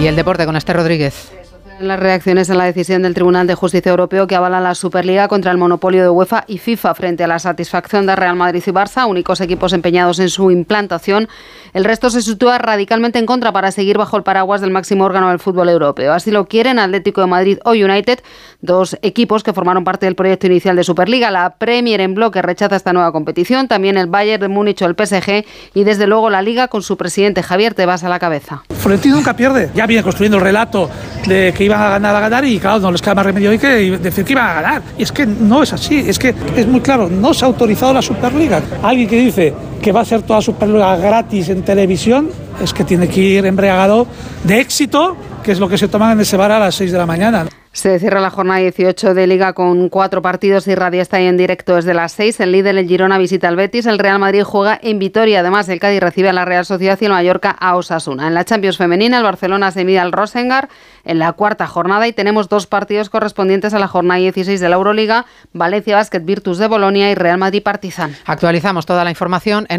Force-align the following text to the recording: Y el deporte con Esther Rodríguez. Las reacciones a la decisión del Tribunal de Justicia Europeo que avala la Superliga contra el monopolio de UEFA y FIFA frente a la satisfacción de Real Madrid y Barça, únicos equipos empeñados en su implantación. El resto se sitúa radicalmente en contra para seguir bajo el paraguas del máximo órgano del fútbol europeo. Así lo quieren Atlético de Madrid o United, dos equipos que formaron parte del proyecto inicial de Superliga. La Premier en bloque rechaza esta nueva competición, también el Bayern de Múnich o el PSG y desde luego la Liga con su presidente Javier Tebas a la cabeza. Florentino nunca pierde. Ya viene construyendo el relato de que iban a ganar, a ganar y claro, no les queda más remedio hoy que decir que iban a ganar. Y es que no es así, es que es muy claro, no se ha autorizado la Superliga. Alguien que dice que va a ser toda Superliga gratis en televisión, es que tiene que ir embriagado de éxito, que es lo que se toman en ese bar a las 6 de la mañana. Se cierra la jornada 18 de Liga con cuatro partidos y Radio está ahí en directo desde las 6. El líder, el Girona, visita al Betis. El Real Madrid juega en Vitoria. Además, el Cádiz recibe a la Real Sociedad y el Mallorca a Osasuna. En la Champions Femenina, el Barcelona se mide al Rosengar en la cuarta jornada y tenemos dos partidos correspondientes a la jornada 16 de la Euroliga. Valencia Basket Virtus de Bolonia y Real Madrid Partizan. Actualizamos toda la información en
Y 0.00 0.06
el 0.06 0.16
deporte 0.16 0.46
con 0.46 0.56
Esther 0.56 0.76
Rodríguez. 0.76 1.30
Las 1.80 2.00
reacciones 2.00 2.50
a 2.50 2.54
la 2.54 2.64
decisión 2.64 3.02
del 3.02 3.14
Tribunal 3.14 3.46
de 3.46 3.54
Justicia 3.54 3.88
Europeo 3.88 4.26
que 4.26 4.34
avala 4.34 4.60
la 4.60 4.74
Superliga 4.74 5.28
contra 5.28 5.50
el 5.50 5.56
monopolio 5.56 6.02
de 6.02 6.10
UEFA 6.10 6.44
y 6.46 6.58
FIFA 6.58 6.94
frente 6.94 7.24
a 7.24 7.26
la 7.26 7.38
satisfacción 7.38 8.04
de 8.06 8.16
Real 8.16 8.36
Madrid 8.36 8.62
y 8.66 8.70
Barça, 8.70 9.08
únicos 9.08 9.40
equipos 9.40 9.72
empeñados 9.72 10.18
en 10.18 10.28
su 10.28 10.50
implantación. 10.50 11.28
El 11.72 11.84
resto 11.84 12.10
se 12.10 12.20
sitúa 12.20 12.58
radicalmente 12.58 13.18
en 13.18 13.24
contra 13.24 13.50
para 13.52 13.72
seguir 13.72 13.96
bajo 13.96 14.18
el 14.18 14.22
paraguas 14.22 14.60
del 14.60 14.70
máximo 14.70 15.04
órgano 15.04 15.30
del 15.30 15.38
fútbol 15.38 15.70
europeo. 15.70 16.12
Así 16.12 16.30
lo 16.30 16.46
quieren 16.46 16.78
Atlético 16.78 17.22
de 17.22 17.26
Madrid 17.26 17.58
o 17.64 17.70
United, 17.70 18.20
dos 18.60 18.98
equipos 19.00 19.42
que 19.42 19.54
formaron 19.54 19.82
parte 19.82 20.04
del 20.04 20.16
proyecto 20.16 20.48
inicial 20.48 20.76
de 20.76 20.84
Superliga. 20.84 21.30
La 21.30 21.56
Premier 21.56 22.02
en 22.02 22.14
bloque 22.14 22.42
rechaza 22.42 22.76
esta 22.76 22.92
nueva 22.92 23.10
competición, 23.12 23.68
también 23.68 23.96
el 23.96 24.06
Bayern 24.06 24.42
de 24.42 24.48
Múnich 24.48 24.82
o 24.82 24.86
el 24.86 24.96
PSG 24.96 25.46
y 25.74 25.84
desde 25.84 26.06
luego 26.06 26.28
la 26.28 26.42
Liga 26.42 26.68
con 26.68 26.82
su 26.82 26.98
presidente 26.98 27.42
Javier 27.42 27.72
Tebas 27.72 28.04
a 28.04 28.10
la 28.10 28.18
cabeza. 28.18 28.64
Florentino 28.90 29.14
nunca 29.14 29.36
pierde. 29.36 29.70
Ya 29.72 29.86
viene 29.86 30.02
construyendo 30.02 30.38
el 30.38 30.42
relato 30.42 30.90
de 31.24 31.54
que 31.56 31.62
iban 31.62 31.80
a 31.80 31.90
ganar, 31.90 32.16
a 32.16 32.20
ganar 32.20 32.44
y 32.44 32.58
claro, 32.58 32.80
no 32.80 32.90
les 32.90 33.00
queda 33.00 33.14
más 33.14 33.24
remedio 33.24 33.50
hoy 33.50 33.58
que 33.58 33.68
decir 33.68 34.24
que 34.24 34.32
iban 34.32 34.48
a 34.48 34.54
ganar. 34.54 34.82
Y 34.98 35.04
es 35.04 35.12
que 35.12 35.26
no 35.26 35.62
es 35.62 35.72
así, 35.72 36.04
es 36.08 36.18
que 36.18 36.34
es 36.56 36.66
muy 36.66 36.80
claro, 36.80 37.08
no 37.08 37.32
se 37.32 37.44
ha 37.44 37.48
autorizado 37.48 37.92
la 37.92 38.02
Superliga. 38.02 38.60
Alguien 38.82 39.08
que 39.08 39.16
dice 39.16 39.54
que 39.80 39.92
va 39.92 40.00
a 40.00 40.04
ser 40.04 40.22
toda 40.22 40.40
Superliga 40.40 40.96
gratis 40.96 41.50
en 41.50 41.62
televisión, 41.62 42.30
es 42.60 42.74
que 42.74 42.82
tiene 42.82 43.06
que 43.06 43.20
ir 43.20 43.46
embriagado 43.46 44.08
de 44.42 44.58
éxito, 44.58 45.16
que 45.44 45.52
es 45.52 45.60
lo 45.60 45.68
que 45.68 45.78
se 45.78 45.86
toman 45.86 46.10
en 46.10 46.20
ese 46.22 46.36
bar 46.36 46.50
a 46.50 46.58
las 46.58 46.74
6 46.74 46.90
de 46.90 46.98
la 46.98 47.06
mañana. 47.06 47.46
Se 47.72 48.00
cierra 48.00 48.20
la 48.20 48.30
jornada 48.30 48.58
18 48.58 49.14
de 49.14 49.28
Liga 49.28 49.52
con 49.52 49.88
cuatro 49.90 50.22
partidos 50.22 50.66
y 50.66 50.74
Radio 50.74 51.00
está 51.00 51.18
ahí 51.18 51.26
en 51.26 51.36
directo 51.36 51.76
desde 51.76 51.94
las 51.94 52.10
6. 52.12 52.40
El 52.40 52.50
líder, 52.50 52.76
el 52.76 52.88
Girona, 52.88 53.16
visita 53.16 53.46
al 53.46 53.54
Betis. 53.54 53.86
El 53.86 54.00
Real 54.00 54.18
Madrid 54.18 54.42
juega 54.42 54.76
en 54.82 54.98
Vitoria. 54.98 55.38
Además, 55.38 55.68
el 55.68 55.78
Cádiz 55.78 56.00
recibe 56.00 56.28
a 56.28 56.32
la 56.32 56.44
Real 56.44 56.66
Sociedad 56.66 56.98
y 57.00 57.04
el 57.04 57.12
Mallorca 57.12 57.50
a 57.52 57.76
Osasuna. 57.76 58.26
En 58.26 58.34
la 58.34 58.44
Champions 58.44 58.76
Femenina, 58.76 59.18
el 59.18 59.22
Barcelona 59.22 59.70
se 59.70 59.84
mide 59.84 60.00
al 60.00 60.10
Rosengar 60.10 60.68
en 61.04 61.20
la 61.20 61.32
cuarta 61.32 61.68
jornada 61.68 62.08
y 62.08 62.12
tenemos 62.12 62.48
dos 62.48 62.66
partidos 62.66 63.08
correspondientes 63.08 63.72
a 63.72 63.78
la 63.78 63.86
jornada 63.86 64.18
16 64.18 64.58
de 64.58 64.68
la 64.68 64.74
Euroliga. 64.74 65.26
Valencia 65.52 65.94
Basket 65.94 66.24
Virtus 66.24 66.58
de 66.58 66.66
Bolonia 66.66 67.08
y 67.12 67.14
Real 67.14 67.38
Madrid 67.38 67.62
Partizan. 67.62 68.16
Actualizamos 68.26 68.84
toda 68.84 69.04
la 69.04 69.10
información 69.10 69.66
en 69.68 69.78